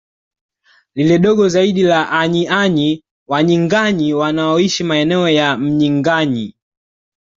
Lile 0.95 1.17
dogo 1.19 1.45
zaidi 1.53 1.83
la 1.83 1.99
AnyiÅanyi 2.19 2.89
Wanyinganyi 3.29 4.09
wanaoishi 4.19 4.83
maeneo 4.89 5.29
ya 5.29 5.47
Mnyinganyi 5.63 6.47